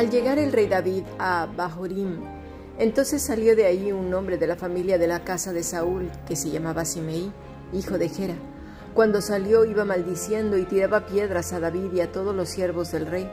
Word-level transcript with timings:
Al 0.00 0.08
llegar 0.08 0.38
el 0.38 0.50
rey 0.50 0.66
David 0.66 1.04
a 1.18 1.46
Bajorim, 1.54 2.22
entonces 2.78 3.20
salió 3.20 3.54
de 3.54 3.66
ahí 3.66 3.92
un 3.92 4.14
hombre 4.14 4.38
de 4.38 4.46
la 4.46 4.56
familia 4.56 4.96
de 4.96 5.06
la 5.06 5.24
casa 5.24 5.52
de 5.52 5.62
Saúl, 5.62 6.10
que 6.26 6.36
se 6.36 6.48
llamaba 6.48 6.86
Simeí, 6.86 7.30
hijo 7.74 7.98
de 7.98 8.08
Gera. 8.08 8.36
Cuando 8.94 9.20
salió 9.20 9.66
iba 9.66 9.84
maldiciendo 9.84 10.56
y 10.56 10.64
tiraba 10.64 11.04
piedras 11.04 11.52
a 11.52 11.60
David 11.60 11.92
y 11.92 12.00
a 12.00 12.10
todos 12.10 12.34
los 12.34 12.48
siervos 12.48 12.90
del 12.92 13.08
rey, 13.08 13.30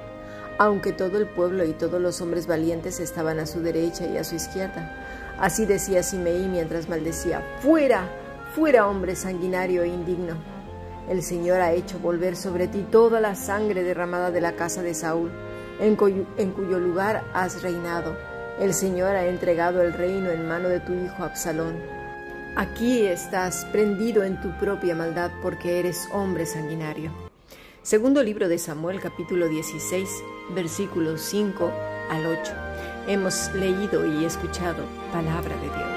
aunque 0.60 0.92
todo 0.92 1.18
el 1.18 1.30
pueblo 1.30 1.64
y 1.64 1.72
todos 1.72 2.02
los 2.02 2.20
hombres 2.20 2.48
valientes 2.48 3.00
estaban 3.00 3.40
a 3.40 3.46
su 3.46 3.62
derecha 3.62 4.06
y 4.06 4.18
a 4.18 4.26
su 4.26 4.36
izquierda. 4.36 4.94
Así 5.40 5.66
decía 5.66 6.04
Simeí 6.04 6.50
mientras 6.50 6.90
maldecía, 6.90 7.42
Fuera, 7.62 8.10
fuera 8.54 8.88
hombre 8.88 9.16
sanguinario 9.16 9.84
e 9.84 9.88
indigno. 9.88 10.36
El 11.10 11.24
Señor 11.24 11.62
ha 11.62 11.72
hecho 11.72 11.98
volver 12.00 12.36
sobre 12.36 12.68
ti 12.68 12.86
toda 12.92 13.22
la 13.22 13.36
sangre 13.36 13.84
derramada 13.84 14.32
de 14.32 14.42
la 14.42 14.58
casa 14.58 14.82
de 14.82 14.94
Saúl, 14.94 15.32
en 15.80 15.96
cuyo, 15.96 16.80
lugar 16.80 17.24
has 17.34 17.62
reinado. 17.62 18.18
El 18.60 18.74
Señor 18.74 19.16
ha 19.16 19.28
entregado 19.28 19.82
el 19.82 19.94
reino 19.94 20.30
en 20.30 20.48
mano 20.48 20.70
de 20.70 20.80
tu 20.80 20.94
hijo 20.94 21.24
Absalón. 21.24 21.76
Aquí 22.56 23.06
estás 23.06 23.66
prendido 23.66 24.24
en 24.24 24.42
tu 24.42 24.50
propia 24.58 24.96
maldad 24.96 25.32
porque 25.44 25.80
eres 25.80 26.08
hombre 26.12 26.46
sanguinario. 26.46 27.12
Segundo 27.84 28.24
libro 28.24 28.50
de 28.50 28.58
Samuel 28.58 29.00
capítulo 29.00 29.48
16 29.48 30.10
versículos 30.56 31.22
5 31.22 31.72
al 32.10 32.26
8. 32.26 32.54
Hemos 33.08 33.54
leído 33.54 34.06
y 34.06 34.26
escuchado 34.26 34.84
palabra 35.14 35.56
de 35.56 35.70
Dios. 35.70 35.97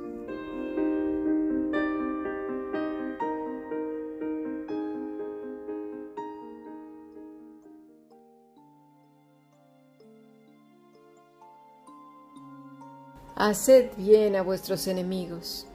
Haced 13.43 13.95
bien 13.97 14.35
a 14.35 14.43
vuestros 14.43 14.85
enemigos, 14.85 15.65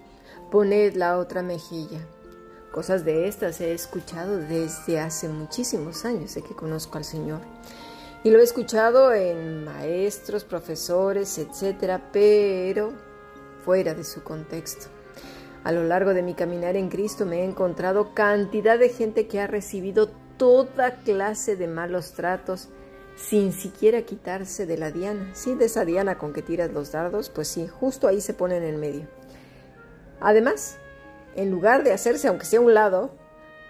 poned 0.52 0.94
la 0.94 1.18
otra 1.18 1.42
mejilla. 1.42 1.98
Cosas 2.70 3.04
de 3.04 3.26
estas 3.26 3.60
he 3.60 3.72
escuchado 3.72 4.36
desde 4.36 5.00
hace 5.00 5.28
muchísimos 5.28 6.04
años 6.04 6.32
de 6.36 6.42
que 6.42 6.54
conozco 6.54 6.96
al 6.96 7.04
Señor. 7.04 7.40
Y 8.22 8.30
lo 8.30 8.38
he 8.38 8.44
escuchado 8.44 9.12
en 9.12 9.64
maestros, 9.64 10.44
profesores, 10.44 11.38
etcétera, 11.38 12.08
pero 12.12 12.92
fuera 13.64 13.94
de 13.94 14.04
su 14.04 14.22
contexto. 14.22 14.86
A 15.64 15.72
lo 15.72 15.82
largo 15.82 16.14
de 16.14 16.22
mi 16.22 16.34
caminar 16.34 16.76
en 16.76 16.88
Cristo 16.88 17.26
me 17.26 17.40
he 17.40 17.44
encontrado 17.44 18.14
cantidad 18.14 18.78
de 18.78 18.90
gente 18.90 19.26
que 19.26 19.40
ha 19.40 19.48
recibido 19.48 20.08
toda 20.36 21.02
clase 21.02 21.56
de 21.56 21.66
malos 21.66 22.12
tratos 22.12 22.68
sin 23.16 23.52
siquiera 23.52 24.02
quitarse 24.02 24.66
de 24.66 24.76
la 24.76 24.92
diana. 24.92 25.30
Sí, 25.34 25.54
de 25.54 25.64
esa 25.64 25.84
diana 25.84 26.18
con 26.18 26.32
que 26.32 26.42
tiras 26.42 26.70
los 26.72 26.92
dardos, 26.92 27.30
pues 27.30 27.48
sí, 27.48 27.66
justo 27.66 28.06
ahí 28.06 28.20
se 28.20 28.34
ponen 28.34 28.62
en 28.62 28.78
medio. 28.78 29.08
Además, 30.20 30.78
en 31.34 31.50
lugar 31.50 31.82
de 31.82 31.92
hacerse, 31.92 32.28
aunque 32.28 32.46
sea 32.46 32.60
un 32.60 32.74
lado, 32.74 33.10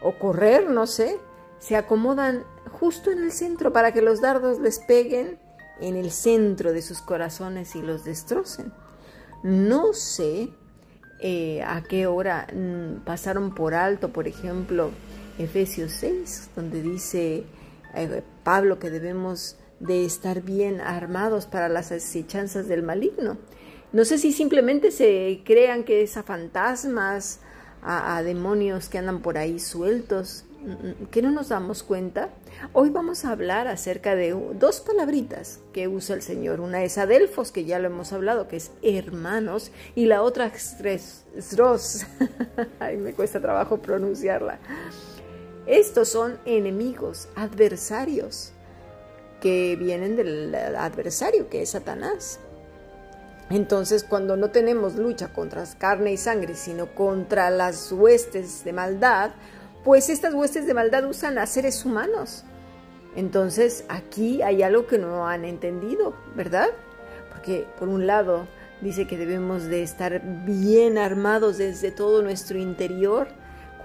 o 0.03 0.19
correr, 0.19 0.69
no 0.69 0.87
sé, 0.87 1.19
se 1.59 1.77
acomodan 1.77 2.45
justo 2.71 3.11
en 3.11 3.23
el 3.23 3.33
centro 3.33 3.73
para 3.73 3.93
que 3.93 4.03
los 4.03 4.21
dardos 4.21 4.59
les 4.59 4.79
peguen 4.81 5.39
en 5.81 5.97
el 5.97 6.11
centro 6.11 6.73
de 6.73 6.83
sus 6.83 7.01
corazones 7.01 7.75
y 7.77 7.83
los 7.83 8.05
destrocen. 8.05 8.73
No 9.43 9.93
sé 9.93 10.51
eh, 11.21 11.63
a 11.63 11.83
qué 11.83 12.07
hora 12.07 12.47
mm, 12.53 13.05
pasaron 13.05 13.55
por 13.55 13.75
alto, 13.75 14.13
por 14.13 14.27
ejemplo, 14.27 14.91
Efesios 15.39 15.93
6, 15.93 16.51
donde 16.57 16.83
dice 16.83 17.45
eh, 17.97 18.23
Pablo 18.45 18.79
que 18.79 18.91
debemos 18.91 19.57
de 19.81 20.05
estar 20.05 20.43
bien 20.43 20.81
armados 20.81 21.47
para 21.47 21.69
las 21.69 21.93
asechanzas 21.93 22.69
del 22.69 22.83
maligno. 22.83 23.39
No 23.93 24.05
sé 24.05 24.19
si 24.19 24.33
simplemente 24.33 24.91
se 24.91 25.43
crean 25.45 25.85
que 25.85 26.03
es 26.03 26.17
a 26.17 26.23
fantasmas, 26.23 27.41
a, 27.83 28.23
demonios 28.23 28.89
que 28.89 28.99
andan 28.99 29.23
por 29.23 29.39
ahí 29.39 29.61
sueltos, 29.61 30.45
mm, 30.63 31.05
que 31.11 31.23
no 31.23 31.31
nos 31.31 31.51
damos 31.51 31.83
cuenta. 31.83 32.31
Hoy 32.73 32.91
vamos 32.91 33.25
a 33.25 33.31
hablar 33.31 33.69
acerca 33.69 34.17
de 34.17 34.37
dos 34.55 34.81
palabritas 34.81 35.61
que 35.73 35.87
usa 35.87 36.17
el 36.17 36.23
Señor. 36.23 36.61
Una 36.61 36.83
es 36.83 36.99
adelfos, 36.99 37.53
que 37.53 37.65
ya 37.65 37.79
lo 37.79 37.87
hemos 37.87 38.13
hablado, 38.13 38.49
que 38.49 38.57
es 38.57 38.73
hermanos, 38.83 39.71
y 39.95 40.07
la 40.07 40.23
otra 40.23 40.51
es. 40.83 41.25
Ay, 42.81 42.97
me 42.97 43.13
cuesta 43.13 43.41
trabajo 43.41 43.79
pronunciarla. 43.79 44.59
Estos 45.67 46.09
son 46.09 46.39
enemigos, 46.45 47.29
adversarios, 47.35 48.53
que 49.41 49.77
vienen 49.77 50.17
del 50.17 50.55
adversario, 50.55 51.49
que 51.49 51.63
es 51.63 51.71
Satanás. 51.71 52.41
Entonces, 53.51 54.05
cuando 54.05 54.37
no 54.37 54.51
tenemos 54.51 54.97
lucha 54.97 55.33
contra 55.33 55.65
carne 55.79 56.13
y 56.13 56.17
sangre, 56.17 56.55
sino 56.55 56.95
contra 56.95 57.51
las 57.51 57.93
huestes 57.93 58.65
de 58.65 58.73
maldad, 58.73 59.31
pues 59.85 60.09
estas 60.09 60.35
huestes 60.35 60.67
de 60.67 60.75
maldad 60.75 61.05
usan 61.05 61.39
a 61.39 61.47
seres 61.47 61.85
humanos. 61.85 62.45
Entonces, 63.15 63.85
aquí 63.89 64.43
hay 64.43 64.63
algo 64.63 64.87
que 64.87 64.99
no 64.99 65.27
han 65.27 65.45
entendido, 65.45 66.15
¿verdad? 66.35 66.69
Porque 67.33 67.67
por 67.79 67.89
un 67.89 68.07
lado 68.07 68.47
dice 68.81 69.07
que 69.07 69.17
debemos 69.17 69.65
de 69.65 69.83
estar 69.83 70.21
bien 70.45 70.99
armados 70.99 71.57
desde 71.57 71.93
todo 71.93 72.23
nuestro 72.23 72.59
interior, 72.59 73.29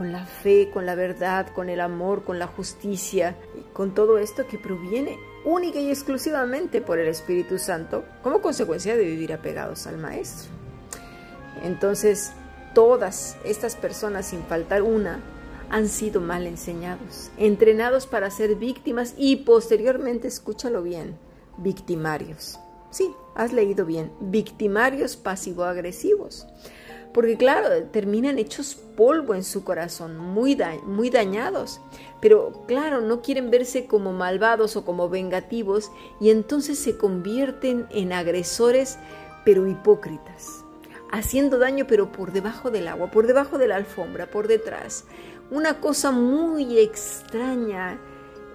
con 0.01 0.11
la 0.11 0.25
fe, 0.25 0.71
con 0.73 0.87
la 0.87 0.95
verdad, 0.95 1.53
con 1.53 1.69
el 1.69 1.79
amor, 1.79 2.23
con 2.23 2.39
la 2.39 2.47
justicia, 2.47 3.35
y 3.55 3.61
con 3.71 3.93
todo 3.93 4.17
esto 4.17 4.47
que 4.47 4.57
proviene 4.57 5.19
única 5.45 5.79
y 5.79 5.91
exclusivamente 5.91 6.81
por 6.81 6.97
el 6.97 7.07
Espíritu 7.07 7.59
Santo 7.59 8.03
como 8.23 8.41
consecuencia 8.41 8.97
de 8.97 9.05
vivir 9.05 9.31
apegados 9.31 9.85
al 9.85 9.99
Maestro. 9.99 10.49
Entonces, 11.61 12.31
todas 12.73 13.37
estas 13.43 13.75
personas, 13.75 14.25
sin 14.25 14.41
faltar 14.45 14.81
una, 14.81 15.21
han 15.69 15.87
sido 15.87 16.19
mal 16.19 16.47
enseñados, 16.47 17.29
entrenados 17.37 18.07
para 18.07 18.31
ser 18.31 18.55
víctimas 18.55 19.13
y 19.19 19.35
posteriormente, 19.35 20.27
escúchalo 20.27 20.81
bien, 20.81 21.15
victimarios. 21.57 22.59
Sí, 22.89 23.13
has 23.35 23.53
leído 23.53 23.85
bien, 23.85 24.11
victimarios 24.19 25.15
pasivo-agresivos 25.15 26.47
porque 27.13 27.37
claro, 27.37 27.69
terminan 27.91 28.39
hechos 28.39 28.75
polvo 28.95 29.35
en 29.35 29.43
su 29.43 29.63
corazón, 29.63 30.17
muy, 30.17 30.55
dañados. 30.55 31.81
Pero 32.21 32.63
claro, 32.67 33.01
no 33.01 33.21
quieren 33.21 33.51
verse 33.51 33.85
como 33.85 34.13
malvados 34.13 34.75
o 34.75 34.85
como 34.85 35.09
vengativos 35.09 35.91
y 36.19 36.29
entonces 36.29 36.79
se 36.79 36.97
convierten 36.97 37.87
en 37.89 38.13
agresores, 38.13 38.97
pero 39.43 39.67
hipócritas, 39.67 40.63
haciendo 41.11 41.57
daño 41.57 41.85
pero 41.87 42.11
por 42.11 42.31
debajo 42.31 42.71
del 42.71 42.87
agua, 42.87 43.11
por 43.11 43.27
debajo 43.27 43.57
de 43.57 43.67
la 43.67 43.75
alfombra, 43.75 44.27
por 44.27 44.47
detrás. 44.47 45.05
Una 45.49 45.81
cosa 45.81 46.11
muy 46.11 46.79
extraña, 46.79 47.99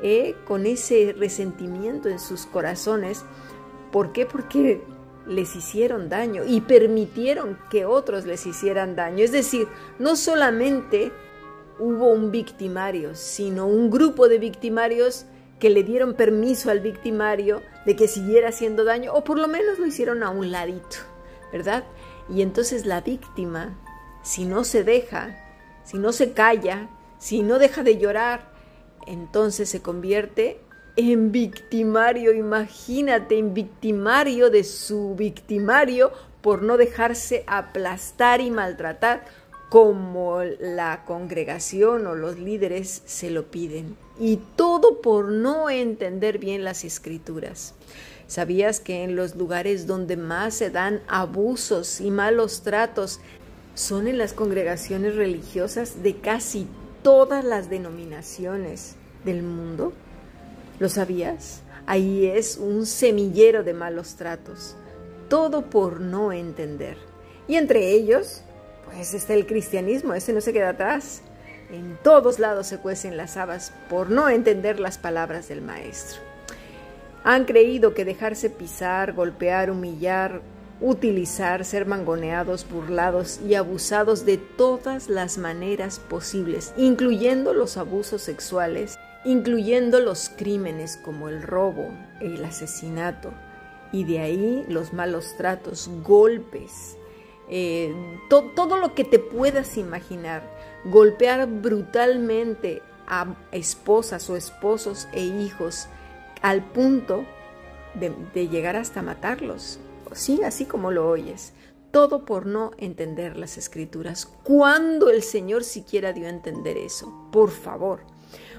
¿eh? 0.02 0.34
con 0.46 0.64
ese 0.64 1.14
resentimiento 1.18 2.08
en 2.08 2.18
sus 2.18 2.46
corazones. 2.46 3.24
¿Por 3.92 4.12
qué? 4.12 4.24
Porque 4.24 4.82
les 5.26 5.56
hicieron 5.56 6.08
daño 6.08 6.42
y 6.46 6.60
permitieron 6.60 7.58
que 7.70 7.84
otros 7.84 8.26
les 8.26 8.46
hicieran 8.46 8.96
daño. 8.96 9.24
Es 9.24 9.32
decir, 9.32 9.68
no 9.98 10.16
solamente 10.16 11.12
hubo 11.78 12.10
un 12.10 12.30
victimario, 12.30 13.14
sino 13.14 13.66
un 13.66 13.90
grupo 13.90 14.28
de 14.28 14.38
victimarios 14.38 15.26
que 15.58 15.70
le 15.70 15.82
dieron 15.82 16.14
permiso 16.14 16.70
al 16.70 16.80
victimario 16.80 17.62
de 17.84 17.96
que 17.96 18.08
siguiera 18.08 18.48
haciendo 18.48 18.84
daño 18.84 19.12
o 19.14 19.24
por 19.24 19.38
lo 19.38 19.48
menos 19.48 19.78
lo 19.78 19.86
hicieron 19.86 20.22
a 20.22 20.30
un 20.30 20.50
ladito, 20.50 20.98
¿verdad? 21.52 21.84
Y 22.28 22.42
entonces 22.42 22.86
la 22.86 23.00
víctima, 23.00 23.78
si 24.22 24.44
no 24.44 24.64
se 24.64 24.84
deja, 24.84 25.36
si 25.84 25.98
no 25.98 26.12
se 26.12 26.32
calla, 26.32 26.90
si 27.18 27.42
no 27.42 27.58
deja 27.58 27.82
de 27.82 27.96
llorar, 27.98 28.52
entonces 29.06 29.68
se 29.68 29.80
convierte 29.80 30.60
en 30.96 31.30
victimario, 31.30 32.32
imagínate, 32.32 33.38
en 33.38 33.52
victimario 33.52 34.50
de 34.50 34.64
su 34.64 35.14
victimario 35.14 36.10
por 36.40 36.62
no 36.62 36.76
dejarse 36.76 37.44
aplastar 37.46 38.40
y 38.40 38.50
maltratar 38.50 39.24
como 39.68 40.42
la 40.42 41.04
congregación 41.04 42.06
o 42.06 42.14
los 42.14 42.38
líderes 42.38 43.02
se 43.04 43.30
lo 43.30 43.44
piden. 43.50 43.96
Y 44.18 44.38
todo 44.56 45.02
por 45.02 45.26
no 45.26 45.68
entender 45.68 46.38
bien 46.38 46.64
las 46.64 46.84
escrituras. 46.84 47.74
¿Sabías 48.26 48.80
que 48.80 49.04
en 49.04 49.16
los 49.16 49.36
lugares 49.36 49.86
donde 49.86 50.16
más 50.16 50.54
se 50.54 50.70
dan 50.70 51.02
abusos 51.08 52.00
y 52.00 52.10
malos 52.10 52.62
tratos 52.62 53.20
son 53.74 54.08
en 54.08 54.18
las 54.18 54.32
congregaciones 54.32 55.14
religiosas 55.14 56.02
de 56.02 56.16
casi 56.16 56.66
todas 57.02 57.44
las 57.44 57.68
denominaciones 57.68 58.96
del 59.24 59.42
mundo? 59.42 59.92
¿Lo 60.78 60.88
sabías? 60.90 61.62
Ahí 61.86 62.26
es 62.26 62.58
un 62.58 62.84
semillero 62.84 63.62
de 63.62 63.72
malos 63.72 64.16
tratos, 64.16 64.76
todo 65.28 65.62
por 65.70 66.00
no 66.00 66.32
entender. 66.32 66.98
Y 67.48 67.54
entre 67.54 67.92
ellos, 67.92 68.42
pues 68.84 69.14
está 69.14 69.34
el 69.34 69.46
cristianismo, 69.46 70.12
ese 70.12 70.32
no 70.32 70.40
se 70.40 70.52
queda 70.52 70.70
atrás. 70.70 71.22
En 71.70 71.96
todos 72.02 72.38
lados 72.38 72.66
se 72.66 72.78
cuecen 72.78 73.16
las 73.16 73.36
habas 73.36 73.72
por 73.88 74.10
no 74.10 74.28
entender 74.28 74.78
las 74.78 74.98
palabras 74.98 75.48
del 75.48 75.62
maestro. 75.62 76.20
Han 77.24 77.44
creído 77.44 77.94
que 77.94 78.04
dejarse 78.04 78.50
pisar, 78.50 79.14
golpear, 79.14 79.70
humillar, 79.70 80.42
utilizar, 80.80 81.64
ser 81.64 81.86
mangoneados, 81.86 82.68
burlados 82.68 83.40
y 83.40 83.54
abusados 83.54 84.26
de 84.26 84.36
todas 84.36 85.08
las 85.08 85.38
maneras 85.38 85.98
posibles, 85.98 86.74
incluyendo 86.76 87.54
los 87.54 87.78
abusos 87.78 88.22
sexuales, 88.22 88.98
incluyendo 89.26 90.00
los 90.00 90.30
crímenes 90.30 90.96
como 90.96 91.28
el 91.28 91.42
robo, 91.42 91.88
el 92.20 92.42
asesinato, 92.44 93.32
y 93.92 94.04
de 94.04 94.20
ahí 94.20 94.64
los 94.68 94.92
malos 94.92 95.34
tratos, 95.36 95.90
golpes, 96.04 96.96
eh, 97.48 97.92
todo 98.28 98.76
lo 98.76 98.94
que 98.94 99.04
te 99.04 99.18
puedas 99.18 99.76
imaginar, 99.76 100.42
golpear 100.84 101.46
brutalmente 101.48 102.82
a 103.08 103.36
esposas 103.52 104.30
o 104.30 104.36
esposos 104.36 105.08
e 105.12 105.24
hijos, 105.24 105.88
al 106.42 106.64
punto 106.64 107.24
de, 107.94 108.48
llegar 108.48 108.76
hasta 108.76 109.02
matarlos. 109.02 109.80
Sí, 110.12 110.42
así 110.44 110.66
como 110.66 110.92
lo 110.92 111.08
oyes. 111.08 111.52
Todo 111.90 112.24
por 112.24 112.46
no 112.46 112.72
entender 112.78 113.36
las 113.36 113.58
escrituras. 113.58 114.26
¿Cuándo 114.44 115.10
el 115.10 115.22
Señor 115.22 115.64
siquiera 115.64 116.12
dio 116.12 116.26
a 116.26 116.30
entender 116.30 116.76
eso? 116.76 117.28
Por 117.32 117.50
favor. 117.50 118.00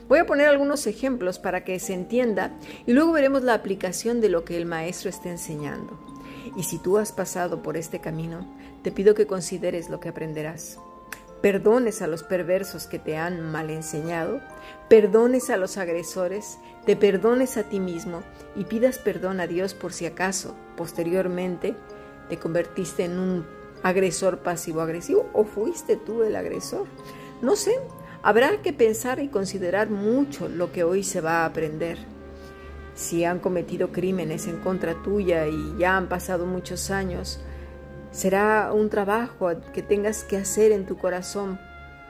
Voy 0.08 0.20
a 0.20 0.26
poner 0.26 0.48
algunos 0.48 0.88
ejemplos 0.88 1.40
para 1.40 1.64
que 1.64 1.80
se 1.80 1.94
entienda 1.94 2.58
y 2.86 2.94
luego 2.94 3.12
veremos 3.12 3.44
la 3.44 3.54
aplicación 3.54 4.22
de 4.22 4.30
lo 4.30 4.46
que 4.46 4.58
el 4.58 4.66
maestro 4.66 5.10
está 5.10 5.30
enseñando. 5.30 6.00
Y 6.56 6.64
si 6.64 6.80
tú 6.80 6.98
has 6.98 7.12
pasado 7.12 7.62
por 7.62 7.78
este 7.78 8.00
camino, 8.00 8.48
te 8.84 8.92
pido 8.92 9.16
que 9.16 9.28
consideres 9.28 9.90
lo 9.90 10.00
que 10.00 10.10
aprenderás 10.10 10.80
perdones 11.42 12.02
a 12.02 12.08
los 12.08 12.24
perversos 12.24 12.88
que 12.88 13.00
te 13.00 13.18
han 13.18 13.52
mal 13.52 13.70
enseñado, 13.70 14.42
perdones 14.90 15.50
a 15.50 15.58
los 15.58 15.78
agresores, 15.78 16.58
te 16.86 16.96
perdones 16.96 17.58
a 17.58 17.64
ti 17.64 17.80
mismo 17.80 18.24
y 18.56 18.66
pidas 18.66 18.98
perdón 18.98 19.40
a 19.40 19.48
Dios 19.48 19.74
por 19.74 19.94
si 19.94 20.06
acaso 20.06 20.56
posteriormente 20.76 21.76
te 22.30 22.38
convertiste 22.38 23.06
en 23.06 23.20
un 23.20 23.46
agresor 23.84 24.40
pasivo-agresivo 24.40 25.30
o 25.34 25.44
fuiste 25.44 25.96
tú 25.96 26.24
el 26.24 26.36
agresor. 26.36 26.86
No 27.42 27.56
sé, 27.56 27.80
habrá 28.24 28.62
que 28.62 28.74
pensar 28.74 29.20
y 29.20 29.28
considerar 29.28 29.90
mucho 29.90 30.48
lo 30.50 30.72
que 30.72 30.84
hoy 30.84 31.04
se 31.04 31.22
va 31.22 31.42
a 31.42 31.46
aprender. 31.46 31.98
Si 32.96 33.24
han 33.24 33.40
cometido 33.40 33.92
crímenes 33.92 34.48
en 34.48 34.58
contra 34.58 34.96
tuya 35.04 35.48
y 35.48 35.76
ya 35.78 35.98
han 35.98 36.10
pasado 36.10 36.46
muchos 36.46 36.90
años, 36.90 37.40
Será 38.18 38.72
un 38.74 38.90
trabajo 38.90 39.48
que 39.74 39.84
tengas 39.84 40.24
que 40.24 40.38
hacer 40.38 40.72
en 40.72 40.88
tu 40.88 40.98
corazón 40.98 41.60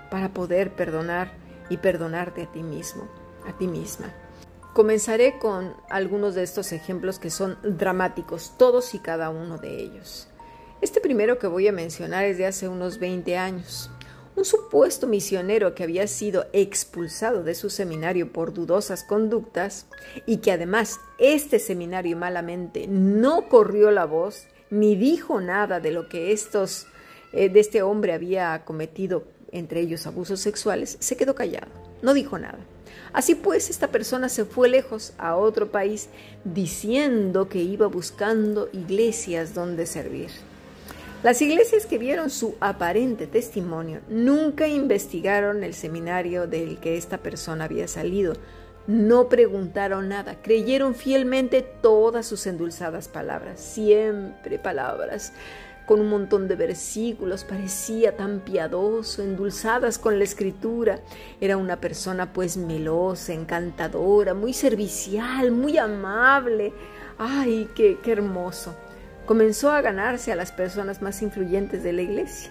para 0.10 0.30
poder 0.30 0.72
perdonar 0.72 1.34
y 1.70 1.78
perdonarte 1.78 2.44
a 2.44 2.52
ti 2.52 2.64
mismo, 2.64 3.10
a 3.46 3.58
ti 3.58 3.68
misma. 3.68 4.14
Comenzaré 4.74 5.38
con 5.38 5.74
algunos 5.90 6.36
de 6.36 6.44
estos 6.44 6.72
ejemplos 6.72 7.20
que 7.20 7.30
son 7.30 7.58
dramáticos, 7.62 8.54
todos 8.58 8.94
y 8.94 9.00
cada 9.00 9.32
uno 9.32 9.58
de 9.58 9.82
ellos. 9.82 10.30
Este 10.80 11.02
primero 11.02 11.40
que 11.40 11.48
voy 11.48 11.68
a 11.68 11.74
mencionar 11.74 12.24
es 12.24 12.38
de 12.38 12.46
hace 12.46 12.70
unos 12.70 13.00
20 13.00 13.36
años. 13.38 13.90
Un 14.38 14.46
supuesto 14.46 15.08
misionero 15.08 15.74
que 15.74 15.82
había 15.82 16.06
sido 16.06 16.46
expulsado 16.54 17.42
de 17.42 17.56
su 17.56 17.72
seminario 17.72 18.32
por 18.32 18.54
dudosas 18.54 19.04
conductas 19.04 19.88
y 20.28 20.38
que 20.38 20.52
además 20.52 21.00
este 21.18 21.58
seminario 21.58 22.16
malamente 22.16 22.86
no 22.88 23.50
corrió 23.50 23.90
la 23.90 24.06
voz 24.06 24.46
ni 24.70 24.96
dijo 24.96 25.42
nada 25.42 25.80
de 25.80 25.90
lo 25.90 26.08
que 26.08 26.34
estos, 26.34 26.86
eh, 27.34 27.50
de 27.50 27.60
este 27.60 27.82
hombre 27.82 28.14
había 28.14 28.64
cometido, 28.64 29.24
entre 29.52 29.80
ellos 29.80 30.06
abusos 30.06 30.40
sexuales, 30.40 30.98
se 31.00 31.18
quedó 31.18 31.34
callado, 31.34 31.72
no 32.04 32.14
dijo 32.14 32.38
nada. 32.38 32.60
Así 33.14 33.34
pues, 33.34 33.72
esta 33.72 33.88
persona 33.88 34.30
se 34.30 34.46
fue 34.46 34.70
lejos 34.70 35.14
a 35.18 35.36
otro 35.36 35.72
país 35.72 36.10
diciendo 36.44 37.50
que 37.50 37.64
iba 37.64 37.88
buscando 37.88 38.70
iglesias 38.72 39.56
donde 39.56 39.88
servir. 39.88 40.30
Las 41.28 41.42
iglesias 41.42 41.86
que 41.86 41.98
vieron 41.98 42.30
su 42.30 42.56
aparente 42.62 43.28
testimonio 43.28 44.00
nunca 44.08 44.70
investigaron 44.70 45.62
el 45.66 45.74
seminario 45.74 46.48
del 46.48 46.78
que 46.78 46.96
esta 46.96 47.18
persona 47.18 47.66
había 47.66 47.90
salido, 47.90 48.36
no 48.88 49.28
preguntaron 49.28 50.08
nada, 50.08 50.38
creyeron 50.42 50.96
fielmente 50.96 51.64
todas 51.82 52.26
sus 52.26 52.48
endulzadas 52.48 53.10
palabras, 53.10 53.60
siempre 53.60 54.58
palabras 54.58 55.34
con 55.86 56.00
un 56.00 56.08
montón 56.08 56.48
de 56.48 56.56
versículos, 56.56 57.44
parecía 57.44 58.16
tan 58.16 58.40
piadoso, 58.40 59.22
endulzadas 59.22 60.00
con 60.00 60.20
la 60.20 60.24
escritura. 60.24 61.02
Era 61.42 61.58
una 61.58 61.82
persona 61.82 62.32
pues 62.32 62.56
melosa, 62.56 63.34
encantadora, 63.34 64.34
muy 64.34 64.54
servicial, 64.54 65.52
muy 65.52 65.78
amable. 65.78 66.72
¡Ay, 67.18 67.70
qué, 67.76 67.98
qué 68.02 68.14
hermoso! 68.14 68.74
Comenzó 69.28 69.70
a 69.70 69.82
ganarse 69.82 70.32
a 70.32 70.36
las 70.36 70.52
personas 70.52 71.04
más 71.04 71.22
influyentes 71.22 71.84
de 71.84 71.94
la 71.94 72.02
iglesia 72.02 72.50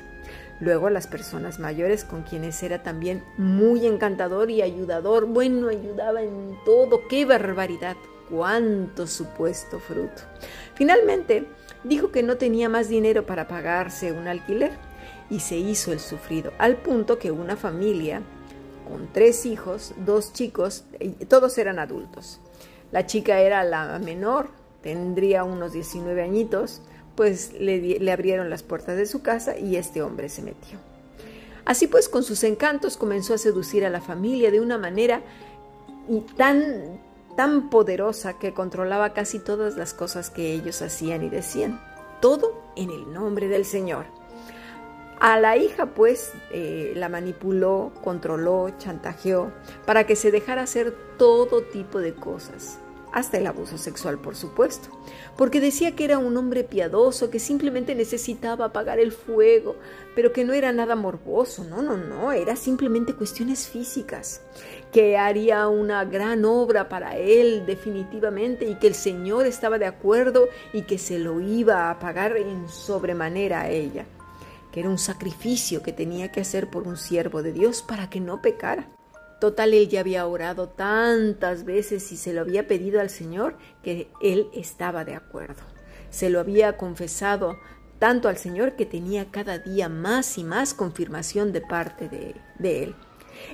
luego 0.61 0.87
a 0.87 0.91
las 0.91 1.07
personas 1.07 1.59
mayores 1.59 2.05
con 2.05 2.23
quienes 2.23 2.63
era 2.63 2.83
también 2.83 3.23
muy 3.37 3.87
encantador 3.87 4.51
y 4.51 4.63
ayudador. 4.63 5.27
Bueno, 5.27 5.69
ayudaba 5.69 6.23
en 6.23 6.57
todo. 6.65 7.07
¡Qué 7.09 7.25
barbaridad! 7.25 7.97
¡Cuánto 8.31 9.07
supuesto 9.07 9.79
fruto! 9.79 10.23
Finalmente, 10.75 11.47
dijo 11.85 12.11
que 12.11 12.23
no 12.23 12.37
tenía 12.37 12.69
más 12.69 12.89
dinero 12.89 13.27
para 13.27 13.49
pagarse 13.49 14.13
un 14.13 14.29
alquiler 14.29 14.73
y 15.31 15.41
se 15.41 15.57
hizo 15.57 15.93
el 15.93 16.01
sufrido, 16.01 16.53
al 16.59 16.77
punto 16.77 17.19
que 17.19 17.31
una 17.31 17.57
familia 17.57 18.23
con 18.89 19.13
tres 19.13 19.47
hijos, 19.47 19.95
dos 20.05 20.33
chicos, 20.33 20.85
todos 21.29 21.59
eran 21.59 21.79
adultos. 21.79 22.41
La 22.93 23.07
chica 23.07 23.41
era 23.41 23.65
la 23.65 23.99
menor, 23.99 24.51
tendría 24.83 25.45
unos 25.45 25.73
19 25.73 26.23
añitos, 26.23 26.83
pues 27.15 27.53
le, 27.59 28.13
abrieron 28.13 28.51
las 28.51 28.63
puertas 28.63 28.97
de 28.97 29.07
su 29.07 29.23
casa 29.23 29.59
y 29.59 29.77
este 29.77 30.03
hombre 30.03 30.29
se 30.29 30.43
metió. 30.43 30.79
Así 31.65 31.89
pues, 31.89 32.09
con 32.09 32.23
sus 32.23 32.45
encantos 32.45 32.97
comenzó 32.97 33.35
a 33.35 33.39
seducir 33.39 33.85
a 33.85 33.91
la 33.91 34.01
familia 34.01 34.51
de 34.51 34.61
una 34.61 34.79
manera 34.79 35.23
tan, 36.37 37.01
tan 37.37 37.71
poderosa 37.71 38.39
que 38.39 38.55
controlaba 38.55 39.13
casi 39.13 39.41
todas 39.41 39.77
las 39.77 39.93
cosas 39.93 40.31
que 40.31 40.53
ellos 40.53 40.83
hacían 40.83 41.25
y 41.25 41.29
decían. 41.29 41.81
Todo 42.21 42.63
en 42.77 42.91
el 42.91 43.13
nombre 43.13 43.49
del 43.49 43.65
Señor. 43.65 44.07
A 45.19 45.41
la 45.41 45.57
hija, 45.57 45.87
pues, 45.87 46.33
eh, 46.53 46.93
la 46.95 47.09
manipuló, 47.09 47.91
controló, 48.05 48.71
chantajeó, 48.79 49.51
para 49.87 50.07
que 50.07 50.15
se 50.15 50.31
dejara 50.31 50.63
hacer 50.63 50.95
todo 51.17 51.63
tipo 51.63 51.99
de 51.99 52.15
cosas 52.15 52.79
hasta 53.17 53.39
el 53.39 53.47
abuso 53.47 53.79
sexual, 53.79 54.19
por 54.19 54.37
supuesto, 54.37 54.91
porque 55.39 55.59
decía 55.59 55.97
que 55.97 56.05
era 56.05 56.19
un 56.19 56.37
hombre 56.37 56.65
piadoso, 56.65 57.31
que 57.31 57.39
simplemente 57.39 57.95
necesitaba 57.95 58.67
apagar 58.67 58.99
el 58.99 59.11
fuego, 59.11 59.75
pero 60.15 60.35
que 60.35 60.45
no 60.45 60.53
era 60.53 60.71
nada 60.71 60.97
morboso, 60.97 61.65
no, 61.65 61.81
no, 61.81 61.97
no, 61.97 62.31
era 62.33 62.57
simplemente 62.57 63.15
cuestiones 63.15 63.69
físicas, 63.69 64.43
que 64.93 65.17
haría 65.17 65.67
una 65.67 66.05
gran 66.05 66.45
obra 66.45 66.91
para 66.91 67.17
él 67.17 67.65
definitivamente 67.65 68.67
y 68.67 68.75
que 68.75 68.89
el 68.89 68.95
Señor 68.95 69.47
estaba 69.47 69.79
de 69.79 69.87
acuerdo 69.87 70.49
y 70.75 70.83
que 70.83 70.99
se 70.99 71.19
lo 71.19 71.41
iba 71.41 71.89
a 71.89 71.99
pagar 71.99 72.37
en 72.37 72.69
sobremanera 72.69 73.63
a 73.63 73.71
ella, 73.71 74.05
que 74.71 74.81
era 74.81 74.91
un 74.91 74.99
sacrificio 74.99 75.83
que 75.83 75.95
tenía 75.95 76.31
que 76.31 76.43
hacer 76.43 76.69
por 76.69 76.87
un 76.87 76.99
siervo 76.99 77.43
de 77.43 77.55
Dios 77.55 77.81
para 77.81 78.11
que 78.11 78.21
no 78.21 78.43
pecara. 78.43 78.91
Total, 79.41 79.75
él 79.75 79.89
ya 79.89 80.01
había 80.01 80.27
orado 80.27 80.69
tantas 80.69 81.65
veces 81.65 82.11
y 82.11 82.17
se 82.17 82.33
lo 82.33 82.41
había 82.41 82.67
pedido 82.67 83.01
al 83.01 83.11
Señor 83.11 83.57
que 83.83 84.09
él 84.23 84.49
estaba 84.55 85.05
de 85.05 85.15
acuerdo. 85.15 85.63
Se 86.09 86.31
lo 86.31 86.41
había 86.41 86.79
confesado 86.79 87.57
tanto 87.99 88.29
al 88.29 88.39
Señor 88.39 88.77
que 88.77 88.87
tenía 88.87 89.31
cada 89.31 89.59
día 89.59 89.89
más 89.89 90.39
y 90.39 90.45
más 90.45 90.73
confirmación 90.73 91.53
de 91.53 91.61
parte 91.61 92.09
de, 92.09 92.83
él. 92.83 92.95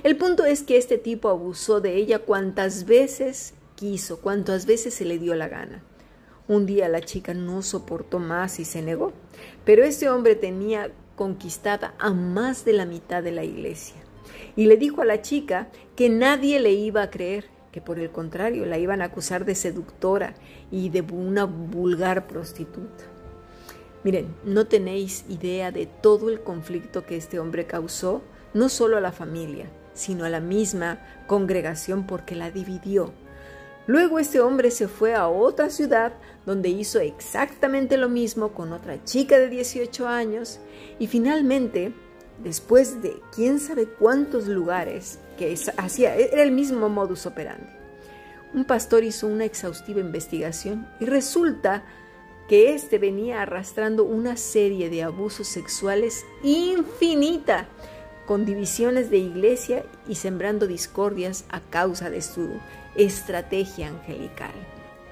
El 0.03 0.17
punto 0.17 0.45
es 0.45 0.63
que 0.63 0.77
este 0.77 0.97
tipo 0.97 1.29
abusó 1.29 1.81
de 1.81 1.95
ella 1.95 2.19
cuantas 2.19 2.85
veces 2.85 3.53
quiso, 3.75 4.21
cuantas 4.21 4.65
veces 4.65 4.93
se 4.93 5.05
le 5.05 5.19
dio 5.19 5.35
la 5.35 5.49
gana. 5.49 5.83
Un 6.47 6.65
día 6.65 6.89
la 6.89 7.01
chica 7.01 7.33
no 7.33 7.61
soportó 7.61 8.19
más 8.19 8.59
y 8.59 8.65
se 8.65 8.81
negó, 8.81 9.13
pero 9.65 9.83
este 9.83 10.09
hombre 10.09 10.35
tenía 10.35 10.91
conquistada 11.15 11.93
a 11.99 12.13
más 12.13 12.65
de 12.65 12.73
la 12.73 12.85
mitad 12.85 13.23
de 13.23 13.31
la 13.31 13.43
iglesia. 13.43 14.02
Y 14.55 14.65
le 14.65 14.77
dijo 14.77 15.01
a 15.01 15.05
la 15.05 15.21
chica 15.21 15.69
que 15.95 16.09
nadie 16.09 16.59
le 16.59 16.71
iba 16.71 17.01
a 17.01 17.09
creer, 17.09 17.45
que 17.71 17.81
por 17.81 17.99
el 17.99 18.11
contrario 18.11 18.65
la 18.65 18.77
iban 18.77 19.01
a 19.01 19.05
acusar 19.05 19.45
de 19.45 19.55
seductora 19.55 20.35
y 20.71 20.89
de 20.89 21.01
una 21.01 21.45
vulgar 21.45 22.27
prostituta. 22.27 23.05
Miren, 24.03 24.35
no 24.43 24.67
tenéis 24.67 25.25
idea 25.29 25.71
de 25.71 25.85
todo 25.85 26.29
el 26.29 26.41
conflicto 26.41 27.05
que 27.05 27.15
este 27.15 27.39
hombre 27.39 27.65
causó, 27.65 28.21
no 28.53 28.69
solo 28.69 28.97
a 28.97 29.01
la 29.01 29.11
familia, 29.11 29.69
sino 29.93 30.25
a 30.25 30.29
la 30.29 30.39
misma 30.39 30.99
congregación 31.25 32.05
porque 32.05 32.35
la 32.35 32.51
dividió. 32.51 33.13
Luego 33.85 34.19
este 34.19 34.39
hombre 34.39 34.71
se 34.71 34.87
fue 34.87 35.13
a 35.13 35.27
otra 35.27 35.69
ciudad 35.69 36.13
donde 36.45 36.69
hizo 36.69 36.99
exactamente 36.99 37.97
lo 37.97 38.07
mismo 38.07 38.53
con 38.53 38.71
otra 38.71 39.03
chica 39.03 39.37
de 39.37 39.49
18 39.49 40.07
años 40.07 40.59
y 40.99 41.07
finalmente, 41.07 41.93
después 42.43 43.01
de 43.01 43.21
quién 43.33 43.59
sabe 43.59 43.87
cuántos 43.87 44.47
lugares 44.47 45.19
que 45.37 45.55
hacía, 45.77 46.15
era 46.15 46.43
el 46.43 46.51
mismo 46.51 46.89
modus 46.89 47.25
operandi. 47.25 47.67
Un 48.53 48.65
pastor 48.65 49.03
hizo 49.03 49.27
una 49.27 49.45
exhaustiva 49.45 49.99
investigación 49.99 50.87
y 50.99 51.05
resulta 51.05 51.83
que 52.47 52.75
éste 52.75 52.99
venía 52.99 53.41
arrastrando 53.41 54.03
una 54.03 54.37
serie 54.37 54.89
de 54.89 55.03
abusos 55.03 55.47
sexuales 55.47 56.25
infinita 56.43 57.67
con 58.25 58.45
divisiones 58.45 59.09
de 59.09 59.17
iglesia 59.17 59.85
y 60.07 60.15
sembrando 60.15 60.67
discordias 60.67 61.45
a 61.49 61.61
causa 61.61 62.09
de 62.09 62.21
su 62.21 62.49
estrategia 62.95 63.87
angelical. 63.87 64.53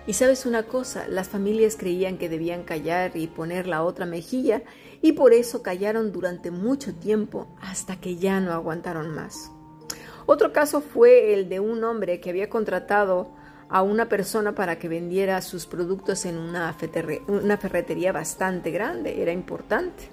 Y 0.07 0.13
sabes 0.13 0.45
una 0.45 0.63
cosa, 0.63 1.07
las 1.07 1.29
familias 1.29 1.75
creían 1.77 2.17
que 2.17 2.29
debían 2.29 2.63
callar 2.63 3.15
y 3.15 3.27
poner 3.27 3.67
la 3.67 3.83
otra 3.83 4.05
mejilla 4.05 4.63
y 5.01 5.13
por 5.13 5.33
eso 5.33 5.63
callaron 5.63 6.11
durante 6.11 6.51
mucho 6.51 6.93
tiempo 6.93 7.47
hasta 7.61 7.99
que 7.99 8.17
ya 8.17 8.39
no 8.39 8.53
aguantaron 8.53 9.13
más. 9.13 9.51
Otro 10.25 10.53
caso 10.53 10.81
fue 10.81 11.33
el 11.33 11.49
de 11.49 11.59
un 11.59 11.83
hombre 11.83 12.19
que 12.19 12.29
había 12.29 12.49
contratado 12.49 13.31
a 13.71 13.81
una 13.81 14.09
persona 14.09 14.53
para 14.53 14.77
que 14.77 14.89
vendiera 14.89 15.41
sus 15.41 15.65
productos 15.65 16.25
en 16.25 16.37
una, 16.37 16.73
ferretería 16.73 18.11
bastante 18.11 18.69
grande, 18.69 19.21
era 19.21 19.31
importante. 19.31 20.09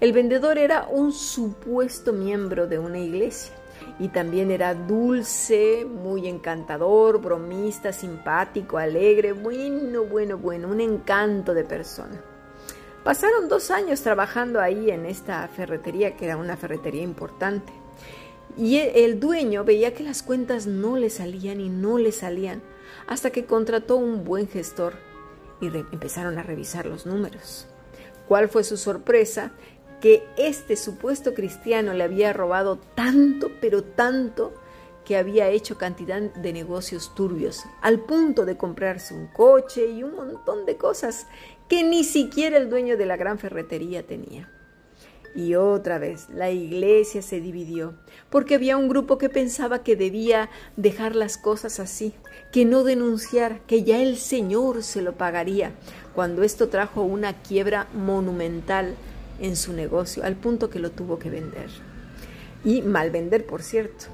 El 0.00 0.12
vendedor 0.12 0.58
era 0.58 0.88
un 0.90 1.12
supuesto 1.12 2.12
miembro 2.12 2.66
de 2.66 2.78
una 2.78 2.98
iglesia 2.98 3.54
y 3.98 4.08
también 4.08 4.50
era 4.50 4.74
dulce, 4.74 5.84
muy 5.84 6.26
encantador, 6.26 7.20
bromista, 7.20 7.92
simpático, 7.92 8.78
alegre, 8.78 9.32
bueno, 9.32 10.04
bueno, 10.04 10.38
bueno, 10.38 10.68
un 10.68 10.80
encanto 10.80 11.52
de 11.52 11.64
persona. 11.64 12.33
Pasaron 13.04 13.48
dos 13.48 13.70
años 13.70 14.00
trabajando 14.00 14.60
ahí 14.60 14.90
en 14.90 15.04
esta 15.06 15.46
ferretería, 15.48 16.16
que 16.16 16.24
era 16.24 16.36
una 16.36 16.56
ferretería 16.56 17.02
importante. 17.02 17.72
Y 18.56 18.78
el 18.78 19.20
dueño 19.20 19.64
veía 19.64 19.94
que 19.94 20.02
las 20.02 20.22
cuentas 20.22 20.66
no 20.66 20.96
le 20.96 21.10
salían 21.10 21.60
y 21.60 21.68
no 21.68 21.98
le 21.98 22.12
salían, 22.12 22.62
hasta 23.06 23.30
que 23.30 23.44
contrató 23.44 23.96
un 23.96 24.24
buen 24.24 24.48
gestor 24.48 24.94
y 25.60 25.66
empezaron 25.66 26.38
a 26.38 26.42
revisar 26.42 26.86
los 26.86 27.04
números. 27.04 27.66
¿Cuál 28.26 28.48
fue 28.48 28.64
su 28.64 28.76
sorpresa? 28.76 29.52
que 30.04 30.22
este 30.36 30.76
supuesto 30.76 31.32
cristiano 31.32 31.94
le 31.94 32.04
había 32.04 32.34
robado 32.34 32.78
tanto, 32.94 33.50
pero 33.58 33.82
tanto, 33.82 34.52
que 35.06 35.16
había 35.16 35.48
hecho 35.48 35.78
cantidad 35.78 36.20
de 36.20 36.52
negocios 36.52 37.14
turbios, 37.14 37.64
al 37.80 38.00
punto 38.00 38.44
de 38.44 38.58
comprarse 38.58 39.14
un 39.14 39.28
coche 39.28 39.86
y 39.86 40.02
un 40.02 40.14
montón 40.14 40.66
de 40.66 40.76
cosas 40.76 41.26
que 41.68 41.82
ni 41.82 42.04
siquiera 42.04 42.56
el 42.56 42.70
dueño 42.70 42.96
de 42.96 43.06
la 43.06 43.16
gran 43.16 43.38
ferretería 43.38 44.02
tenía. 44.02 44.50
Y 45.34 45.56
otra 45.56 45.98
vez 45.98 46.28
la 46.30 46.50
iglesia 46.50 47.20
se 47.20 47.40
dividió, 47.40 47.94
porque 48.30 48.54
había 48.54 48.76
un 48.76 48.88
grupo 48.88 49.18
que 49.18 49.28
pensaba 49.28 49.82
que 49.82 49.96
debía 49.96 50.48
dejar 50.76 51.16
las 51.16 51.36
cosas 51.38 51.80
así, 51.80 52.14
que 52.52 52.64
no 52.64 52.84
denunciar, 52.84 53.60
que 53.66 53.82
ya 53.82 54.00
el 54.00 54.16
Señor 54.16 54.84
se 54.84 55.02
lo 55.02 55.14
pagaría, 55.14 55.72
cuando 56.14 56.44
esto 56.44 56.68
trajo 56.68 57.02
una 57.02 57.42
quiebra 57.42 57.88
monumental 57.94 58.94
en 59.40 59.56
su 59.56 59.72
negocio 59.72 60.22
al 60.22 60.36
punto 60.36 60.70
que 60.70 60.78
lo 60.78 60.92
tuvo 60.92 61.18
que 61.18 61.30
vender. 61.30 61.68
Y 62.64 62.82
mal 62.82 63.10
vender, 63.10 63.44
por 63.44 63.62
cierto. 63.62 64.06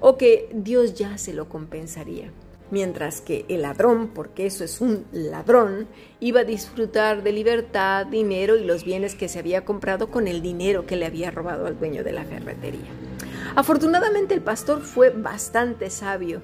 O 0.00 0.16
que 0.16 0.48
Dios 0.54 0.94
ya 0.94 1.18
se 1.18 1.34
lo 1.34 1.48
compensaría. 1.48 2.32
Mientras 2.70 3.20
que 3.20 3.44
el 3.48 3.62
ladrón, 3.62 4.08
porque 4.08 4.46
eso 4.46 4.62
es 4.62 4.80
un 4.80 5.06
ladrón, 5.12 5.88
iba 6.20 6.40
a 6.40 6.44
disfrutar 6.44 7.22
de 7.22 7.32
libertad, 7.32 8.06
dinero 8.06 8.56
y 8.56 8.64
los 8.64 8.84
bienes 8.84 9.14
que 9.14 9.28
se 9.28 9.38
había 9.38 9.64
comprado 9.64 10.10
con 10.10 10.28
el 10.28 10.42
dinero 10.42 10.84
que 10.84 10.96
le 10.96 11.06
había 11.06 11.30
robado 11.30 11.66
al 11.66 11.78
dueño 11.78 12.04
de 12.04 12.12
la 12.12 12.24
ferretería. 12.24 12.90
Afortunadamente 13.54 14.34
el 14.34 14.42
pastor 14.42 14.82
fue 14.82 15.10
bastante 15.10 15.88
sabio 15.90 16.42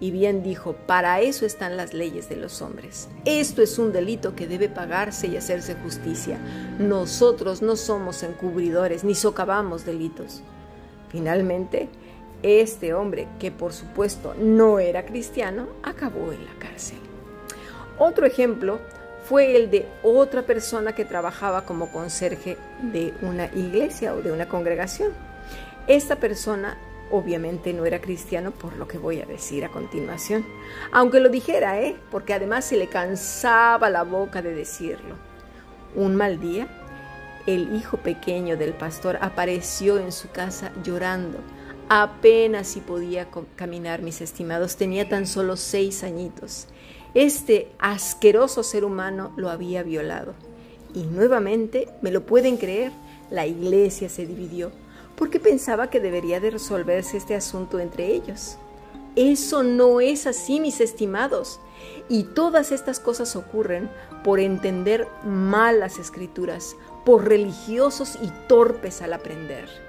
y 0.00 0.10
bien 0.10 0.42
dijo, 0.42 0.74
para 0.86 1.20
eso 1.20 1.46
están 1.46 1.76
las 1.76 1.94
leyes 1.94 2.28
de 2.28 2.36
los 2.36 2.60
hombres. 2.60 3.08
Esto 3.24 3.62
es 3.62 3.78
un 3.78 3.92
delito 3.92 4.34
que 4.34 4.46
debe 4.46 4.68
pagarse 4.68 5.26
y 5.26 5.36
hacerse 5.36 5.74
justicia. 5.74 6.38
Nosotros 6.78 7.62
no 7.62 7.76
somos 7.76 8.22
encubridores 8.22 9.04
ni 9.04 9.14
socavamos 9.14 9.86
delitos. 9.86 10.42
Finalmente, 11.08 11.88
este 12.46 12.94
hombre, 12.94 13.28
que 13.38 13.50
por 13.50 13.72
supuesto 13.72 14.34
no 14.38 14.78
era 14.78 15.04
cristiano, 15.04 15.66
acabó 15.82 16.32
en 16.32 16.44
la 16.44 16.52
cárcel. 16.58 16.98
Otro 17.98 18.26
ejemplo 18.26 18.78
fue 19.28 19.56
el 19.56 19.70
de 19.70 19.86
otra 20.02 20.42
persona 20.42 20.94
que 20.94 21.04
trabajaba 21.04 21.64
como 21.64 21.90
conserje 21.90 22.56
de 22.80 23.12
una 23.22 23.46
iglesia 23.46 24.14
o 24.14 24.22
de 24.22 24.32
una 24.32 24.48
congregación. 24.48 25.12
Esta 25.88 26.16
persona 26.16 26.78
Obviamente 27.10 27.72
no 27.72 27.86
era 27.86 28.00
cristiano 28.00 28.50
por 28.50 28.76
lo 28.76 28.88
que 28.88 28.98
voy 28.98 29.20
a 29.20 29.26
decir 29.26 29.64
a 29.64 29.68
continuación, 29.68 30.44
aunque 30.90 31.20
lo 31.20 31.28
dijera, 31.28 31.80
¿eh? 31.80 31.94
porque 32.10 32.34
además 32.34 32.64
se 32.64 32.76
le 32.76 32.88
cansaba 32.88 33.88
la 33.90 34.02
boca 34.02 34.42
de 34.42 34.52
decirlo. 34.52 35.14
Un 35.94 36.16
mal 36.16 36.40
día, 36.40 36.66
el 37.46 37.76
hijo 37.76 37.98
pequeño 37.98 38.56
del 38.56 38.72
pastor 38.72 39.18
apareció 39.20 39.98
en 39.98 40.10
su 40.10 40.30
casa 40.30 40.72
llorando. 40.82 41.38
Apenas 41.88 42.66
si 42.66 42.80
podía 42.80 43.28
caminar, 43.54 44.02
mis 44.02 44.20
estimados, 44.20 44.76
tenía 44.76 45.08
tan 45.08 45.26
solo 45.26 45.56
seis 45.56 46.02
añitos. 46.02 46.66
Este 47.14 47.68
asqueroso 47.78 48.62
ser 48.62 48.84
humano 48.84 49.32
lo 49.36 49.50
había 49.50 49.82
violado. 49.84 50.34
Y 50.94 51.04
nuevamente, 51.04 51.88
¿me 52.02 52.10
lo 52.10 52.26
pueden 52.26 52.56
creer? 52.56 52.90
La 53.30 53.46
iglesia 53.46 54.08
se 54.08 54.26
dividió 54.26 54.72
porque 55.16 55.40
pensaba 55.40 55.88
que 55.88 56.00
debería 56.00 56.40
de 56.40 56.50
resolverse 56.50 57.16
este 57.16 57.34
asunto 57.34 57.78
entre 57.78 58.12
ellos. 58.12 58.58
Eso 59.14 59.62
no 59.62 60.00
es 60.00 60.26
así, 60.26 60.60
mis 60.60 60.80
estimados. 60.80 61.58
Y 62.08 62.24
todas 62.24 62.70
estas 62.70 63.00
cosas 63.00 63.34
ocurren 63.34 63.88
por 64.22 64.40
entender 64.40 65.08
mal 65.24 65.80
las 65.80 65.98
escrituras, 65.98 66.76
por 67.04 67.28
religiosos 67.28 68.18
y 68.20 68.30
torpes 68.46 69.00
al 69.00 69.14
aprender. 69.14 69.85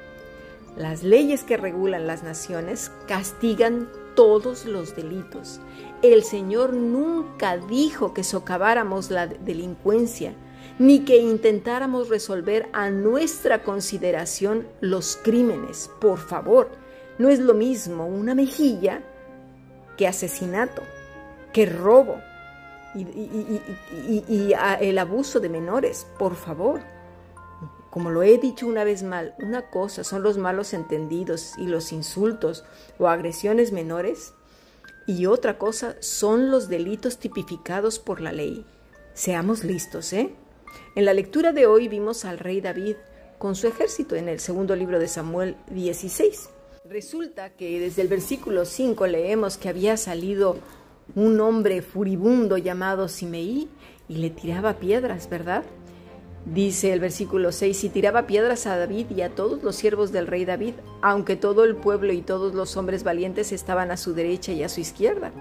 Las 0.78 1.02
leyes 1.04 1.44
que 1.44 1.58
regulan 1.58 2.06
las 2.06 2.24
naciones 2.24 2.92
castigan 3.08 3.90
todos 4.16 4.66
los 4.66 4.96
delitos. 4.96 5.60
El 6.04 6.24
Señor 6.24 6.74
nunca 6.74 7.58
dijo 7.58 8.14
que 8.14 8.24
socaváramos 8.24 9.10
la 9.10 9.26
delincuencia, 9.26 10.34
ni 10.78 11.00
que 11.00 11.18
intentáramos 11.18 12.10
resolver 12.10 12.70
a 12.74 12.92
nuestra 12.92 13.64
consideración 13.64 14.68
los 14.80 15.18
crímenes. 15.24 15.90
Por 16.00 16.20
favor, 16.20 16.70
no 17.18 17.30
es 17.30 17.40
lo 17.40 17.56
mismo 17.56 18.06
una 18.06 18.36
mejilla 18.36 19.02
que 19.98 20.08
asesinato, 20.08 20.84
que 21.54 21.66
robo 21.66 22.18
y, 22.94 24.54
el 24.80 24.98
abuso 25.00 25.40
de 25.40 25.50
menores. 25.50 26.06
Por 26.20 26.36
favor. 26.36 26.82
Como 27.98 28.12
lo 28.12 28.22
he 28.22 28.38
dicho 28.38 28.68
una 28.68 28.84
vez 28.84 29.02
mal, 29.02 29.34
una 29.40 29.72
cosa 29.72 30.04
son 30.04 30.22
los 30.22 30.38
malos 30.38 30.76
entendidos 30.76 31.54
y 31.58 31.66
los 31.66 31.92
insultos 31.92 32.64
o 33.00 33.08
agresiones 33.08 33.72
menores 33.72 34.36
y 35.08 35.26
otra 35.26 35.58
cosa 35.58 35.96
son 36.00 36.52
los 36.52 36.70
delitos 36.70 37.18
tipificados 37.18 37.98
por 37.98 38.22
la 38.22 38.32
ley. 38.32 38.68
Seamos 39.16 39.64
listos, 39.64 40.14
¿eh? 40.14 40.30
En 40.94 41.06
la 41.06 41.16
lectura 41.16 41.54
de 41.54 41.66
hoy 41.66 41.88
vimos 41.88 42.24
al 42.24 42.38
rey 42.38 42.62
David 42.62 42.98
con 43.40 43.56
su 43.56 43.66
ejército 43.66 44.16
en 44.16 44.30
el 44.30 44.40
segundo 44.40 44.76
libro 44.76 45.00
de 45.00 45.08
Samuel 45.08 45.58
16. 45.72 46.50
Resulta 46.88 47.50
que 47.50 47.80
desde 47.80 48.04
el 48.04 48.10
versículo 48.10 48.66
5 48.66 49.08
leemos 49.08 49.58
que 49.58 49.70
había 49.70 49.98
salido 49.98 50.58
un 51.16 51.40
hombre 51.42 51.82
furibundo 51.82 52.60
llamado 52.60 53.08
Simeí 53.08 53.68
y 54.08 54.18
le 54.18 54.30
tiraba 54.30 54.76
piedras, 54.76 55.28
¿verdad? 55.32 55.64
Dice 56.54 56.94
el 56.94 57.02
versículo 57.02 57.52
6, 57.52 57.84
y 57.84 57.90
tiraba 57.90 58.26
piedras 58.26 58.68
a 58.68 58.78
David 58.78 59.08
y 59.10 59.22
a 59.22 59.30
todos 59.30 59.64
los 59.64 59.76
siervos 59.76 60.14
del 60.14 60.28
rey 60.28 60.46
David, 60.46 60.76
aunque 61.02 61.36
todo 61.36 61.66
el 61.66 61.76
pueblo 61.76 62.14
y 62.14 62.22
todos 62.22 62.54
los 62.54 62.78
hombres 62.78 63.04
valientes 63.04 63.52
estaban 63.52 63.92
a 63.92 63.98
su 63.98 64.14
derecha 64.14 64.54
y 64.54 64.64
a 64.64 64.70
su 64.70 64.80
izquierda. 64.80 65.32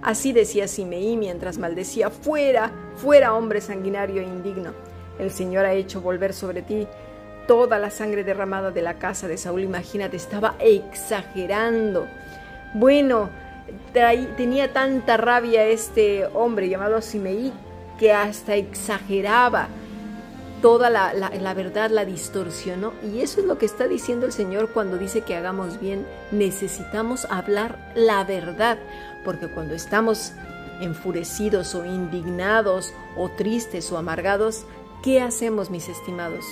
Así 0.00 0.32
decía 0.32 0.66
Simeí 0.66 1.18
mientras 1.18 1.58
maldecía, 1.58 2.08
fuera, 2.08 2.72
fuera 2.96 3.34
hombre 3.34 3.60
sanguinario 3.60 4.22
e 4.22 4.24
indigno. 4.24 4.72
El 5.18 5.30
Señor 5.30 5.66
ha 5.66 5.74
hecho 5.74 6.00
volver 6.00 6.32
sobre 6.32 6.62
ti 6.62 6.86
toda 7.46 7.78
la 7.78 7.90
sangre 7.90 8.24
derramada 8.24 8.70
de 8.70 8.80
la 8.80 8.94
casa 8.94 9.28
de 9.28 9.36
Saúl. 9.36 9.62
Imagínate, 9.62 10.16
estaba 10.16 10.56
exagerando. 10.60 12.06
Bueno, 12.72 13.28
tenía 14.38 14.72
tanta 14.72 15.18
rabia 15.18 15.66
este 15.66 16.24
hombre 16.32 16.70
llamado 16.70 17.02
Simeí 17.02 17.52
que 17.98 18.12
hasta 18.14 18.54
exageraba 18.56 19.68
toda 20.66 20.90
la, 20.90 21.54
verdad, 21.54 21.92
la 21.92 22.04
distorsionó. 22.04 22.92
Y 23.00 23.20
eso 23.20 23.38
es 23.38 23.46
lo 23.46 23.56
que 23.56 23.66
está 23.66 23.86
diciendo 23.86 24.26
el 24.26 24.32
Señor 24.32 24.70
cuando 24.70 24.98
dice 24.98 25.20
que 25.20 25.36
hagamos 25.36 25.78
bien. 25.78 26.04
Necesitamos 26.32 27.24
hablar 27.30 27.92
la 27.94 28.24
verdad, 28.24 28.76
porque 29.24 29.46
cuando 29.46 29.74
estamos 29.74 30.32
enfurecidos 30.80 31.76
o 31.76 31.84
indignados 31.84 32.92
o 33.16 33.28
tristes 33.28 33.92
o 33.92 33.96
amargados, 33.96 34.64
¿qué 35.04 35.20
hacemos, 35.20 35.70
mis 35.70 35.88
estimados? 35.88 36.44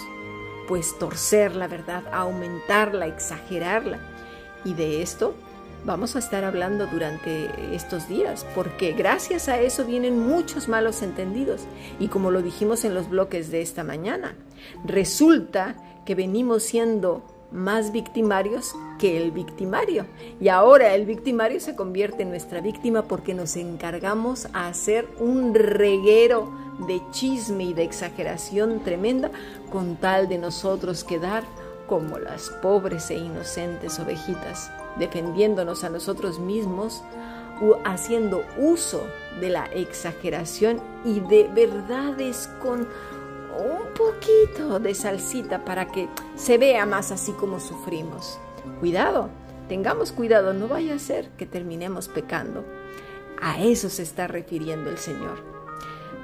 Pues 0.69 0.97
torcer 0.97 1.57
la 1.57 1.67
verdad, 1.67 2.05
aumentarla, 2.13 3.09
exagerarla. 3.09 3.99
Y 4.65 4.75
de 4.75 5.03
esto 5.03 5.35
vamos 5.85 6.17
a 6.17 6.19
estar 6.19 6.45
hablando 6.45 6.87
durante 6.87 7.75
estos 7.75 8.09
días, 8.09 8.47
porque 8.55 8.93
gracias 8.93 9.49
a 9.49 9.61
eso 9.61 9.85
vienen 9.85 10.19
muchos 10.19 10.69
malos 10.69 11.03
entendidos. 11.03 11.63
Y 11.99 12.09
como 12.09 12.31
lo 12.31 12.43
dijimos 12.43 12.85
en 12.85 12.95
los 12.95 13.09
bloques 13.09 13.51
de 13.51 13.61
esta 13.61 13.85
mañana, 13.85 14.35
resulta 14.85 15.77
que 16.05 16.15
venimos 16.15 16.63
siendo 16.63 17.23
más 17.51 17.93
victimarios 17.93 18.75
que 18.99 19.23
el 19.23 19.31
victimario. 19.31 20.07
Y 20.41 20.49
ahora 20.49 20.95
el 20.95 21.07
victimario 21.07 21.61
se 21.61 21.77
convierte 21.77 22.23
en 22.23 22.31
nuestra 22.31 22.61
víctima 22.61 23.03
porque 23.03 23.35
nos 23.35 23.57
encargamos 23.57 24.49
a 24.53 24.69
hacer 24.69 25.07
un 25.21 25.55
reguero 25.55 26.53
de 26.89 27.01
chisme 27.13 27.65
y 27.65 27.75
de 27.75 27.85
exageración 27.85 28.81
tremenda 28.83 29.31
con 29.71 29.97
tal 29.97 30.29
de 30.29 30.39
nosotros 30.39 31.05
quedar 31.05 31.45
como 31.87 32.19
las 32.19 32.51
pobres 32.63 33.11
e 33.11 33.17
inocentes 33.17 34.01
ovejitas 34.01 34.73
defendiéndonos 34.99 35.85
a 35.85 35.89
nosotros 35.89 36.39
mismos, 36.39 37.03
haciendo 37.85 38.45
uso 38.59 39.07
de 39.41 39.49
la 39.49 39.67
exageración 39.67 40.81
y 41.05 41.21
de 41.21 41.49
verdades 41.55 42.49
con 42.61 42.81
un 42.81 43.95
poquito 43.95 44.81
de 44.81 44.95
salsita 44.95 45.65
para 45.65 45.87
que 45.87 46.09
se 46.35 46.59
vea 46.59 46.85
más 46.87 47.13
así 47.13 47.33
como 47.33 47.61
sufrimos. 47.61 48.39
Cuidado, 48.81 49.29
tengamos 49.69 50.13
cuidado, 50.13 50.53
no 50.53 50.69
vaya 50.69 50.95
a 50.95 50.99
ser 50.99 51.29
que 51.39 51.47
terminemos 51.47 52.09
pecando. 52.09 52.65
A 53.41 53.63
eso 53.63 53.89
se 53.89 54.03
está 54.03 54.27
refiriendo 54.27 54.91
el 54.91 54.99
Señor. 54.99 55.39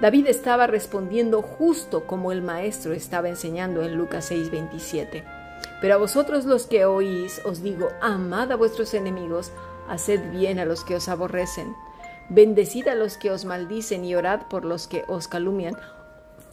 David 0.01 0.27
estaba 0.29 0.67
respondiendo 0.67 1.43
justo 1.43 2.07
como 2.07 2.33
el 2.33 2.43
maestro 2.43 2.95
estaba 2.95 3.29
enseñando 3.29 3.83
en 3.83 3.97
Lucas 3.97 4.31
6:27. 4.31 5.40
Pero 5.81 5.95
a 5.95 5.99
vosotros 5.99 6.45
los 6.45 6.67
que 6.67 6.85
oís 6.85 7.41
os 7.45 7.63
digo, 7.63 7.89
amad 8.01 8.53
a 8.53 8.57
vuestros 8.57 8.93
enemigos, 8.95 9.53
haced 9.89 10.31
bien 10.31 10.59
a 10.59 10.65
los 10.65 10.85
que 10.85 10.95
os 10.95 11.09
aborrecen, 11.09 11.75
bendecid 12.29 12.89
a 12.89 12.95
los 12.95 13.17
que 13.17 13.31
os 13.31 13.45
maldicen 13.45 14.05
y 14.05 14.15
orad 14.15 14.43
por 14.49 14.65
los 14.65 14.87
que 14.87 15.05
os 15.09 15.27
calumnian. 15.27 15.77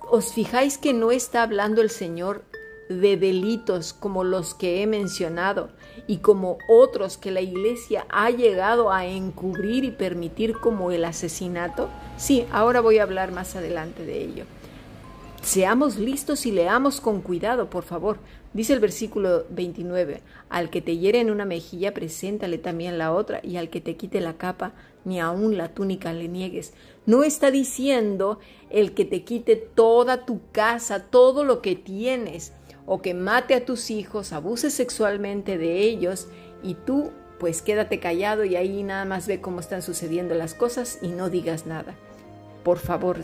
¿Os 0.09 0.33
fijáis 0.33 0.77
que 0.77 0.93
no 0.93 1.11
está 1.11 1.43
hablando 1.43 1.81
el 1.81 1.89
Señor 1.89 2.43
de 2.89 3.17
delitos 3.17 3.91
como 3.91 4.23
los 4.23 4.53
que 4.53 4.81
he 4.81 4.87
mencionado 4.87 5.69
y 6.07 6.17
como 6.19 6.57
otros 6.69 7.17
que 7.17 7.31
la 7.31 7.41
Iglesia 7.41 8.05
ha 8.09 8.29
llegado 8.29 8.91
a 8.91 9.05
encubrir 9.05 9.83
y 9.83 9.91
permitir 9.91 10.57
como 10.57 10.91
el 10.91 11.03
asesinato? 11.03 11.89
Sí, 12.17 12.45
ahora 12.51 12.79
voy 12.79 12.99
a 12.99 13.03
hablar 13.03 13.33
más 13.33 13.57
adelante 13.57 14.05
de 14.05 14.23
ello. 14.23 14.45
Seamos 15.41 15.97
listos 15.97 16.45
y 16.45 16.51
leamos 16.51 16.99
con 16.99 17.21
cuidado, 17.21 17.69
por 17.69 17.83
favor. 17.83 18.17
Dice 18.57 18.73
el 18.73 18.79
versículo 18.79 19.45
29, 19.51 20.23
al 20.49 20.71
que 20.71 20.81
te 20.81 20.97
hiere 20.97 21.19
en 21.19 21.29
una 21.29 21.45
mejilla, 21.45 21.93
preséntale 21.93 22.57
también 22.57 22.97
la 22.97 23.13
otra, 23.13 23.39
y 23.43 23.57
al 23.57 23.69
que 23.69 23.81
te 23.81 23.95
quite 23.95 24.19
la 24.19 24.33
capa, 24.33 24.73
ni 25.05 25.19
aun 25.19 25.59
la 25.59 25.75
túnica 25.75 26.11
le 26.11 26.27
niegues. 26.27 26.73
No 27.05 27.23
está 27.23 27.51
diciendo 27.51 28.39
el 28.71 28.95
que 28.95 29.05
te 29.05 29.23
quite 29.23 29.57
toda 29.57 30.25
tu 30.25 30.41
casa, 30.51 31.03
todo 31.03 31.43
lo 31.43 31.61
que 31.61 31.75
tienes, 31.75 32.51
o 32.87 32.99
que 32.99 33.13
mate 33.13 33.53
a 33.53 33.63
tus 33.63 33.91
hijos, 33.91 34.33
abuse 34.33 34.71
sexualmente 34.71 35.59
de 35.59 35.81
ellos, 35.81 36.27
y 36.63 36.73
tú 36.73 37.11
pues 37.37 37.61
quédate 37.61 37.99
callado 37.99 38.43
y 38.43 38.55
ahí 38.55 38.81
nada 38.81 39.05
más 39.05 39.27
ve 39.27 39.39
cómo 39.39 39.59
están 39.59 39.83
sucediendo 39.83 40.33
las 40.33 40.55
cosas 40.55 40.97
y 41.03 41.09
no 41.09 41.29
digas 41.29 41.67
nada. 41.67 41.93
Por 42.63 42.79
favor, 42.79 43.17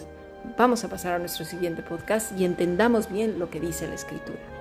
Vamos 0.58 0.84
a 0.84 0.90
pasar 0.90 1.14
a 1.14 1.20
nuestro 1.20 1.46
siguiente 1.46 1.82
podcast 1.82 2.38
y 2.38 2.44
entendamos 2.44 3.10
bien 3.10 3.40
lo 3.40 3.50
que 3.50 3.62
dice 3.62 3.88
la 3.88 3.96
escritura. 3.96 4.53